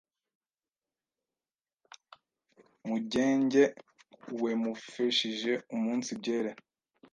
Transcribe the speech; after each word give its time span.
Mugenge 2.89 3.63
wemufeshije 4.41 5.53
umunsibyere 5.75 6.51